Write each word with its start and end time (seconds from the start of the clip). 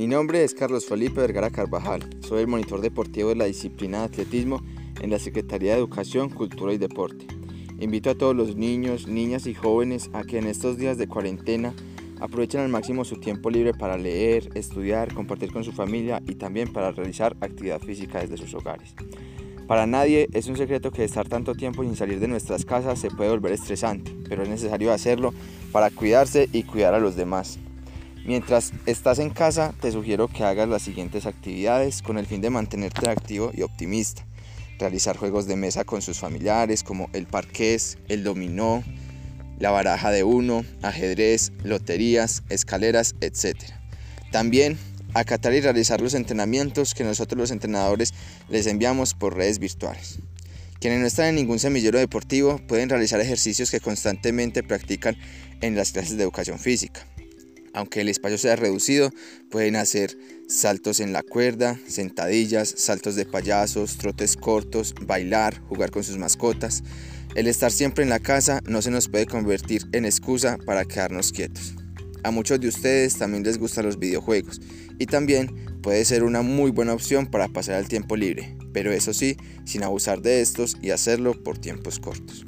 Mi 0.00 0.06
nombre 0.06 0.42
es 0.42 0.54
Carlos 0.54 0.86
Felipe 0.86 1.20
Vergara 1.20 1.50
Carvajal. 1.50 2.08
Soy 2.20 2.40
el 2.40 2.46
monitor 2.46 2.80
deportivo 2.80 3.28
de 3.28 3.34
la 3.34 3.44
disciplina 3.44 3.98
de 3.98 4.04
atletismo 4.04 4.62
en 4.98 5.10
la 5.10 5.18
Secretaría 5.18 5.72
de 5.72 5.78
Educación, 5.78 6.30
Cultura 6.30 6.72
y 6.72 6.78
Deporte. 6.78 7.26
Invito 7.78 8.08
a 8.08 8.14
todos 8.14 8.34
los 8.34 8.56
niños, 8.56 9.08
niñas 9.08 9.46
y 9.46 9.52
jóvenes 9.52 10.08
a 10.14 10.24
que 10.24 10.38
en 10.38 10.46
estos 10.46 10.78
días 10.78 10.96
de 10.96 11.06
cuarentena 11.06 11.74
aprovechen 12.18 12.62
al 12.62 12.70
máximo 12.70 13.04
su 13.04 13.20
tiempo 13.20 13.50
libre 13.50 13.74
para 13.74 13.98
leer, 13.98 14.48
estudiar, 14.54 15.12
compartir 15.12 15.52
con 15.52 15.64
su 15.64 15.72
familia 15.72 16.22
y 16.26 16.36
también 16.36 16.72
para 16.72 16.92
realizar 16.92 17.36
actividad 17.42 17.82
física 17.82 18.20
desde 18.20 18.38
sus 18.38 18.54
hogares. 18.54 18.94
Para 19.66 19.86
nadie 19.86 20.30
es 20.32 20.46
un 20.46 20.56
secreto 20.56 20.92
que 20.92 21.04
estar 21.04 21.28
tanto 21.28 21.54
tiempo 21.54 21.82
sin 21.82 21.94
salir 21.94 22.20
de 22.20 22.28
nuestras 22.28 22.64
casas 22.64 22.98
se 22.98 23.10
puede 23.10 23.28
volver 23.28 23.52
estresante, 23.52 24.16
pero 24.30 24.44
es 24.44 24.48
necesario 24.48 24.94
hacerlo 24.94 25.34
para 25.72 25.90
cuidarse 25.90 26.48
y 26.54 26.62
cuidar 26.62 26.94
a 26.94 27.00
los 27.00 27.16
demás. 27.16 27.58
Mientras 28.24 28.72
estás 28.86 29.18
en 29.18 29.30
casa, 29.30 29.74
te 29.80 29.90
sugiero 29.92 30.28
que 30.28 30.44
hagas 30.44 30.68
las 30.68 30.82
siguientes 30.82 31.26
actividades 31.26 32.02
con 32.02 32.18
el 32.18 32.26
fin 32.26 32.40
de 32.40 32.50
mantenerte 32.50 33.08
activo 33.08 33.50
y 33.54 33.62
optimista. 33.62 34.26
Realizar 34.78 35.16
juegos 35.16 35.46
de 35.46 35.56
mesa 35.56 35.84
con 35.84 36.02
sus 36.02 36.18
familiares 36.18 36.82
como 36.82 37.08
el 37.12 37.26
parqués, 37.26 37.98
el 38.08 38.22
dominó, 38.22 38.84
la 39.58 39.70
baraja 39.70 40.10
de 40.10 40.24
uno, 40.24 40.64
ajedrez, 40.82 41.52
loterías, 41.64 42.42
escaleras, 42.48 43.14
etc. 43.20 43.56
También 44.32 44.78
acatar 45.14 45.54
y 45.54 45.60
realizar 45.60 46.00
los 46.00 46.14
entrenamientos 46.14 46.94
que 46.94 47.04
nosotros 47.04 47.38
los 47.38 47.50
entrenadores 47.50 48.14
les 48.48 48.66
enviamos 48.66 49.14
por 49.14 49.36
redes 49.36 49.58
virtuales. 49.58 50.18
Quienes 50.78 51.00
no 51.00 51.06
están 51.06 51.26
en 51.26 51.34
ningún 51.34 51.58
semillero 51.58 51.98
deportivo 51.98 52.58
pueden 52.66 52.88
realizar 52.88 53.20
ejercicios 53.20 53.70
que 53.70 53.80
constantemente 53.80 54.62
practican 54.62 55.16
en 55.60 55.76
las 55.76 55.92
clases 55.92 56.16
de 56.16 56.22
educación 56.22 56.58
física. 56.58 57.06
Aunque 57.72 58.00
el 58.00 58.08
espacio 58.08 58.38
sea 58.38 58.56
reducido, 58.56 59.12
pueden 59.50 59.76
hacer 59.76 60.18
saltos 60.48 61.00
en 61.00 61.12
la 61.12 61.22
cuerda, 61.22 61.78
sentadillas, 61.86 62.74
saltos 62.76 63.14
de 63.14 63.26
payasos, 63.26 63.96
trotes 63.96 64.36
cortos, 64.36 64.94
bailar, 65.02 65.60
jugar 65.68 65.90
con 65.90 66.02
sus 66.02 66.18
mascotas. 66.18 66.82
El 67.36 67.46
estar 67.46 67.70
siempre 67.70 68.02
en 68.02 68.10
la 68.10 68.18
casa 68.18 68.60
no 68.66 68.82
se 68.82 68.90
nos 68.90 69.08
puede 69.08 69.26
convertir 69.26 69.86
en 69.92 70.04
excusa 70.04 70.58
para 70.66 70.84
quedarnos 70.84 71.30
quietos. 71.32 71.74
A 72.24 72.30
muchos 72.30 72.60
de 72.60 72.68
ustedes 72.68 73.16
también 73.16 73.44
les 73.44 73.58
gustan 73.58 73.86
los 73.86 73.98
videojuegos 73.98 74.60
y 74.98 75.06
también 75.06 75.54
puede 75.80 76.04
ser 76.04 76.24
una 76.24 76.42
muy 76.42 76.70
buena 76.70 76.92
opción 76.92 77.26
para 77.26 77.48
pasar 77.48 77.80
el 77.80 77.88
tiempo 77.88 78.16
libre, 78.16 78.56
pero 78.72 78.92
eso 78.92 79.14
sí, 79.14 79.36
sin 79.64 79.84
abusar 79.84 80.20
de 80.20 80.42
estos 80.42 80.76
y 80.82 80.90
hacerlo 80.90 81.40
por 81.42 81.58
tiempos 81.58 81.98
cortos. 81.98 82.44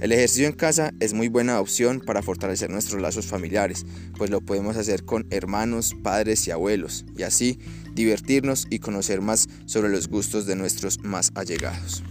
El 0.00 0.12
ejercicio 0.12 0.46
en 0.46 0.52
casa 0.52 0.92
es 1.00 1.12
muy 1.12 1.26
buena 1.26 1.60
opción 1.60 2.00
para 2.00 2.22
fortalecer 2.22 2.70
nuestros 2.70 3.02
lazos 3.02 3.26
familiares, 3.26 3.84
pues 4.16 4.30
lo 4.30 4.40
podemos 4.40 4.76
hacer 4.76 5.04
con 5.04 5.26
hermanos, 5.30 5.96
padres 6.02 6.46
y 6.46 6.52
abuelos, 6.52 7.04
y 7.16 7.24
así 7.24 7.58
divertirnos 7.94 8.68
y 8.70 8.78
conocer 8.78 9.20
más 9.20 9.48
sobre 9.66 9.88
los 9.88 10.08
gustos 10.08 10.46
de 10.46 10.54
nuestros 10.54 11.02
más 11.02 11.32
allegados. 11.34 12.04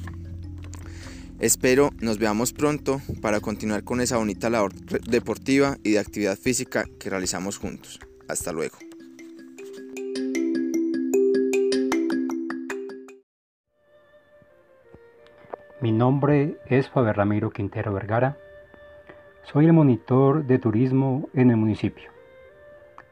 Espero 1.40 1.92
nos 2.02 2.18
veamos 2.18 2.52
pronto 2.52 3.02
para 3.22 3.40
continuar 3.40 3.84
con 3.84 4.02
esa 4.02 4.18
bonita 4.18 4.50
labor 4.50 4.74
deportiva 5.10 5.78
y 5.84 5.92
de 5.92 6.00
actividad 6.00 6.38
física 6.38 6.86
que 7.00 7.10
realizamos 7.10 7.58
juntos. 7.58 8.00
Hasta 8.28 8.52
luego. 8.52 8.87
Mi 15.88 15.94
nombre 15.94 16.58
es 16.66 16.90
Faber 16.90 17.16
Ramiro 17.16 17.50
Quintero 17.50 17.94
Vergara. 17.94 18.36
Soy 19.44 19.68
el 19.68 19.72
monitor 19.72 20.44
de 20.44 20.60
turismo 20.60 21.30
en 21.34 21.50
el 21.50 21.56
municipio, 21.56 22.12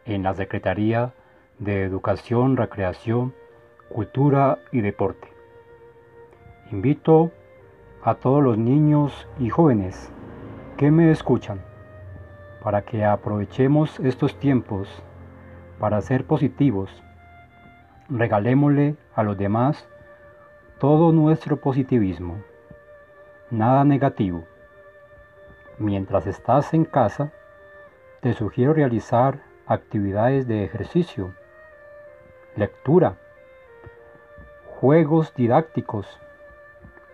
en 0.03 0.23
la 0.23 0.33
Secretaría 0.33 1.13
de 1.57 1.83
Educación, 1.83 2.57
Recreación, 2.57 3.33
Cultura 3.87 4.59
y 4.73 4.81
Deporte. 4.81 5.29
Invito 6.69 7.31
a 8.03 8.15
todos 8.15 8.43
los 8.43 8.57
niños 8.57 9.25
y 9.39 9.49
jóvenes 9.49 10.11
que 10.75 10.91
me 10.91 11.11
escuchan 11.11 11.61
para 12.61 12.81
que 12.81 13.05
aprovechemos 13.05 14.01
estos 14.01 14.37
tiempos 14.37 14.89
para 15.79 16.01
ser 16.01 16.25
positivos. 16.25 16.89
Regalémosle 18.09 18.97
a 19.15 19.23
los 19.23 19.37
demás 19.37 19.87
todo 20.77 21.13
nuestro 21.13 21.55
positivismo, 21.61 22.35
nada 23.51 23.83
negativo. 23.83 24.45
Mientras 25.77 26.27
estás 26.27 26.73
en 26.73 26.85
casa, 26.85 27.31
te 28.21 28.33
sugiero 28.33 28.73
realizar 28.73 29.41
actividades 29.67 30.47
de 30.47 30.63
ejercicio, 30.63 31.33
lectura, 32.55 33.17
juegos 34.79 35.33
didácticos, 35.35 36.19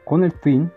con 0.06 0.24
el 0.24 0.32
fin 0.32 0.72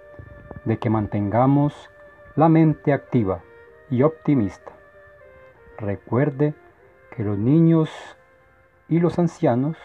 de 0.64 0.78
que 0.78 0.91
mantengamos 0.91 1.91
la 2.37 2.48
mente 2.48 2.93
activa 2.93 3.43
y 3.91 4.03
optimista. 4.03 4.72
Recuerde 5.78 6.54
que 7.14 7.22
los 7.22 7.38
niños 7.38 7.91
y 8.88 9.00
los 9.00 9.19
ancianos 9.19 9.76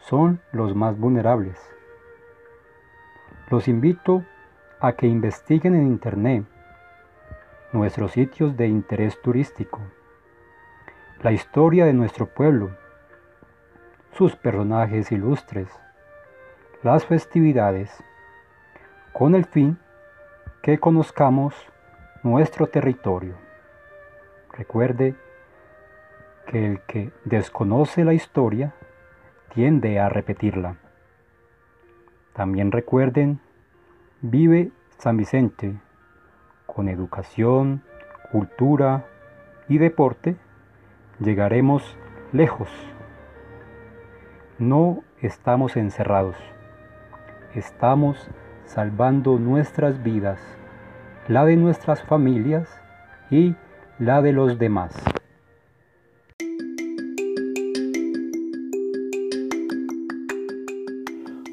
son 0.00 0.40
los 0.52 0.74
más 0.74 0.98
vulnerables. 0.98 1.58
Los 3.50 3.68
invito 3.68 4.18
a 4.18 4.37
que 4.96 5.06
investiguen 5.06 5.74
en 5.74 5.86
Internet 5.86 6.44
nuestros 7.72 8.12
sitios 8.12 8.56
de 8.56 8.68
interés 8.68 9.20
turístico, 9.20 9.80
la 11.20 11.32
historia 11.32 11.84
de 11.84 11.92
nuestro 11.92 12.26
pueblo, 12.26 12.70
sus 14.12 14.36
personajes 14.36 15.10
ilustres, 15.12 15.68
las 16.82 17.04
festividades, 17.04 17.92
con 19.12 19.34
el 19.34 19.44
fin 19.44 19.78
que 20.62 20.78
conozcamos 20.78 21.54
nuestro 22.22 22.68
territorio. 22.68 23.34
Recuerde 24.52 25.14
que 26.46 26.66
el 26.66 26.80
que 26.82 27.10
desconoce 27.24 28.04
la 28.04 28.14
historia 28.14 28.72
tiende 29.52 29.98
a 29.98 30.08
repetirla. 30.08 30.76
También 32.32 32.70
recuerden, 32.70 33.40
vive 34.20 34.72
San 34.98 35.16
Vicente 35.16 35.78
con 36.66 36.88
educación, 36.88 37.82
cultura 38.32 39.06
y 39.68 39.78
deporte, 39.78 40.36
llegaremos 41.20 41.96
lejos. 42.32 42.68
No 44.58 45.02
estamos 45.20 45.76
encerrados, 45.76 46.36
estamos 47.54 48.28
salvando 48.64 49.38
nuestras 49.38 50.02
vidas, 50.02 50.40
la 51.28 51.44
de 51.44 51.56
nuestras 51.56 52.02
familias 52.02 52.68
y 53.30 53.54
la 53.98 54.20
de 54.20 54.32
los 54.32 54.58
demás. 54.58 54.94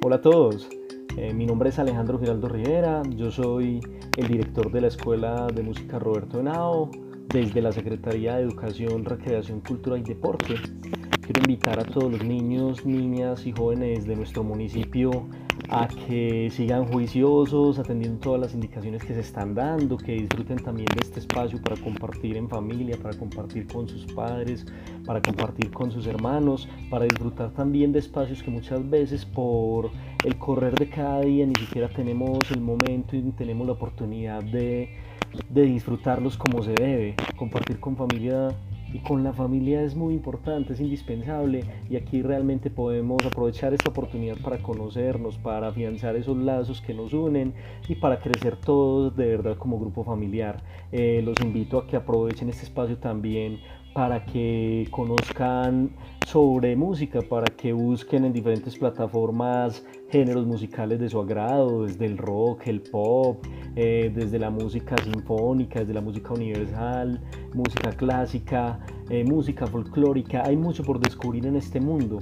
Hola 0.04 0.18
a 0.18 0.22
todos, 0.22 0.70
eh, 1.18 1.34
mi 1.34 1.46
nombre 1.46 1.70
es 1.70 1.80
Alejandro 1.80 2.20
Giraldo 2.20 2.50
Rivera, 2.50 3.02
yo 3.16 3.32
soy 3.32 3.80
el 4.18 4.28
director 4.28 4.72
de 4.72 4.82
la 4.82 4.88
Escuela 4.88 5.48
de 5.48 5.64
Música 5.64 5.98
Roberto 5.98 6.40
Henao, 6.40 6.92
desde 7.30 7.62
la 7.62 7.72
Secretaría 7.72 8.36
de 8.36 8.44
Educación, 8.44 9.06
Recreación, 9.06 9.62
Cultura 9.62 9.98
y 9.98 10.04
Deporte. 10.04 10.56
Quiero 11.22 11.42
invitar 11.42 11.80
a 11.80 11.84
todos 11.84 12.12
los 12.12 12.24
niños, 12.24 12.86
niñas 12.86 13.46
y 13.46 13.52
jóvenes 13.52 14.06
de 14.06 14.16
nuestro 14.16 14.44
municipio 14.44 15.28
a 15.70 15.88
que 15.88 16.50
sigan 16.52 16.86
juiciosos, 16.86 17.80
atendiendo 17.80 18.20
todas 18.20 18.42
las 18.42 18.54
indicaciones 18.54 19.04
que 19.04 19.14
se 19.14 19.22
están 19.22 19.56
dando, 19.56 19.98
que 19.98 20.14
disfruten 20.14 20.58
también 20.58 20.88
de 20.94 21.02
este 21.02 21.20
espacio 21.22 21.60
para 21.62 21.76
compartir 21.78 22.38
en 22.38 22.48
familia, 22.48 22.98
para 23.02 23.18
compartir 23.18 23.68
con 23.68 23.88
sus 23.88 24.06
padres, 24.14 24.66
para 25.06 25.22
compartir 25.22 25.72
con 25.72 25.92
sus 25.92 26.08
hermanos, 26.08 26.68
para 26.90 27.06
disfrutar 27.06 27.52
también 27.52 27.92
de 27.92 28.00
espacios 28.00 28.42
que 28.42 28.52
muchas 28.52 28.90
veces 28.90 29.26
por 29.26 29.92
el 30.24 30.38
correr 30.38 30.76
de 30.76 30.90
cada 30.90 31.22
día 31.22 31.46
ni 31.46 31.56
siquiera 31.56 31.90
tenemos 31.90 32.40
el 32.52 32.62
momento 32.62 33.16
y 33.16 33.22
tenemos 33.32 33.68
la 33.68 33.74
oportunidad 33.74 34.44
de, 34.44 34.90
de 35.50 35.62
disfrutarlos 35.64 36.38
como 36.38 36.64
se 36.64 36.74
debe, 36.74 37.16
compartir 37.38 37.80
con 37.80 37.96
familia 37.96 38.56
y 38.96 39.00
con 39.00 39.26
la 39.26 39.34
familia 39.34 39.82
es 39.82 39.94
muy 39.94 40.14
importante, 40.14 40.72
es 40.72 40.80
indispensable 40.80 41.66
y 41.90 41.98
aquí 41.98 42.22
realmente 42.22 42.70
podemos 42.70 43.26
aprovechar 43.26 43.74
esta 43.74 43.90
oportunidad 43.90 44.38
para 44.38 44.60
conocernos, 44.60 45.38
para 45.38 45.68
afianzar 45.68 46.16
esos 46.16 46.38
lazos 46.38 46.82
que 46.82 46.94
nos 46.94 47.12
unen 47.12 47.54
y 47.90 47.96
para 47.96 48.22
crecer 48.22 48.56
todos 48.56 49.14
de 49.18 49.26
verdad 49.26 49.58
como 49.58 49.80
grupo 49.80 50.06
familiar. 50.06 50.64
Eh, 50.94 51.22
los 51.26 51.36
invito 51.42 51.78
a 51.78 51.88
que 51.88 51.98
aprovechen 51.98 52.48
este 52.48 52.64
espacio 52.64 52.98
también 52.98 53.60
para 53.96 54.26
que 54.26 54.90
conozcan 54.92 55.90
sobre 56.28 56.76
música, 56.76 57.22
para 57.22 57.48
que 57.56 57.72
busquen 57.72 58.26
en 58.26 58.34
diferentes 58.34 58.78
plataformas 58.78 59.86
géneros 60.10 60.46
musicales 60.46 61.00
de 61.00 61.08
su 61.10 61.18
agrado, 61.18 61.86
desde 61.86 62.06
el 62.06 62.18
rock, 62.18 62.68
el 62.68 62.82
pop, 62.82 63.42
eh, 63.78 64.12
desde 64.14 64.38
la 64.38 64.50
música 64.50 64.98
sinfónica, 65.02 65.80
desde 65.80 65.94
la 65.94 66.02
música 66.02 66.34
universal, 66.34 67.22
música 67.54 67.92
clásica, 67.92 68.86
eh, 69.10 69.24
música 69.24 69.66
folclórica. 69.66 70.44
Hay 70.46 70.58
mucho 70.58 70.84
por 70.84 71.00
descubrir 71.00 71.46
en 71.46 71.56
este 71.56 71.80
mundo 71.80 72.20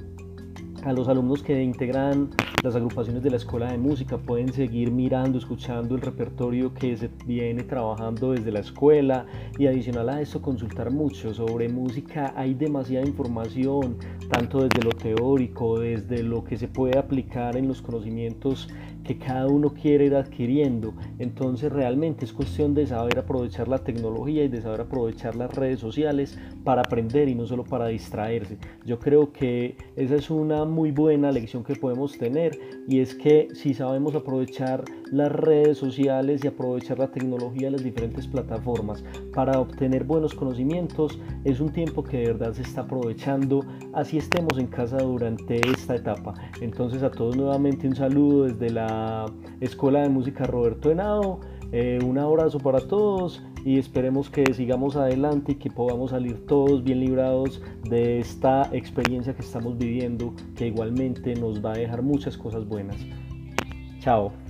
a 0.84 0.92
los 0.92 1.08
alumnos 1.08 1.42
que 1.42 1.62
integran 1.62 2.30
las 2.62 2.76
agrupaciones 2.76 3.22
de 3.22 3.30
la 3.30 3.36
Escuela 3.36 3.72
de 3.72 3.78
Música 3.78 4.18
pueden 4.18 4.52
seguir 4.52 4.90
mirando, 4.90 5.38
escuchando 5.38 5.94
el 5.94 6.02
repertorio 6.02 6.74
que 6.74 6.96
se 6.96 7.10
viene 7.26 7.62
trabajando 7.62 8.32
desde 8.32 8.52
la 8.52 8.60
escuela 8.60 9.26
y 9.58 9.66
adicional 9.66 10.10
a 10.10 10.20
eso 10.20 10.42
consultar 10.42 10.90
mucho 10.90 11.32
sobre 11.32 11.68
música. 11.68 12.34
Hay 12.36 12.54
demasiada 12.54 13.06
información, 13.06 13.96
tanto 14.28 14.62
desde 14.62 14.82
lo 14.82 14.90
teórico, 14.90 15.78
desde 15.78 16.22
lo 16.22 16.44
que 16.44 16.58
se 16.58 16.68
puede 16.68 16.98
aplicar 16.98 17.56
en 17.56 17.68
los 17.68 17.80
conocimientos 17.80 18.68
que 19.04 19.18
cada 19.18 19.46
uno 19.46 19.74
quiere 19.74 20.06
ir 20.06 20.14
adquiriendo. 20.14 20.94
Entonces 21.18 21.72
realmente 21.72 22.24
es 22.24 22.32
cuestión 22.32 22.74
de 22.74 22.86
saber 22.86 23.18
aprovechar 23.18 23.68
la 23.68 23.78
tecnología 23.78 24.44
y 24.44 24.48
de 24.48 24.62
saber 24.62 24.82
aprovechar 24.82 25.36
las 25.36 25.54
redes 25.54 25.80
sociales 25.80 26.38
para 26.64 26.80
aprender 26.80 27.28
y 27.28 27.34
no 27.34 27.46
solo 27.46 27.64
para 27.64 27.88
distraerse. 27.88 28.58
Yo 28.84 28.98
creo 28.98 29.32
que 29.32 29.76
esa 29.96 30.16
es 30.16 30.30
una 30.30 30.64
muy 30.64 30.90
buena 30.90 31.30
lección 31.30 31.62
que 31.62 31.76
podemos 31.76 32.18
tener 32.18 32.58
y 32.88 33.00
es 33.00 33.14
que 33.14 33.48
si 33.54 33.74
sabemos 33.74 34.14
aprovechar 34.14 34.84
las 35.12 35.30
redes 35.30 35.78
sociales 35.78 36.42
y 36.42 36.48
aprovechar 36.48 36.98
la 36.98 37.10
tecnología 37.10 37.68
de 37.68 37.72
las 37.72 37.84
diferentes 37.84 38.26
plataformas 38.26 39.04
para 39.32 39.60
obtener 39.60 40.04
buenos 40.04 40.34
conocimientos, 40.34 41.18
es 41.44 41.60
un 41.60 41.70
tiempo 41.70 42.02
que 42.02 42.18
de 42.18 42.26
verdad 42.28 42.52
se 42.54 42.62
está 42.62 42.82
aprovechando 42.82 43.64
así 43.92 44.18
estemos 44.18 44.58
en 44.58 44.66
casa 44.66 44.98
durante 44.98 45.60
esta 45.70 45.96
etapa. 45.96 46.34
Entonces 46.60 47.02
a 47.02 47.10
todos 47.10 47.36
nuevamente 47.36 47.86
un 47.86 47.96
saludo 47.96 48.44
desde 48.44 48.70
la 48.94 49.26
Escuela 49.60 50.02
de 50.02 50.08
Música 50.08 50.44
Roberto 50.44 50.90
Henao. 50.90 51.40
Eh, 51.72 51.98
un 52.04 52.18
abrazo 52.18 52.58
para 52.58 52.80
todos 52.80 53.42
y 53.64 53.78
esperemos 53.78 54.30
que 54.30 54.54
sigamos 54.54 54.94
adelante 54.94 55.52
y 55.52 55.54
que 55.56 55.70
podamos 55.70 56.10
salir 56.10 56.46
todos 56.46 56.84
bien 56.84 57.00
librados 57.00 57.60
de 57.88 58.20
esta 58.20 58.68
experiencia 58.72 59.34
que 59.34 59.42
estamos 59.42 59.76
viviendo, 59.76 60.34
que 60.54 60.68
igualmente 60.68 61.34
nos 61.34 61.64
va 61.64 61.72
a 61.72 61.78
dejar 61.78 62.02
muchas 62.02 62.36
cosas 62.36 62.66
buenas. 62.66 62.96
Chao. 64.00 64.43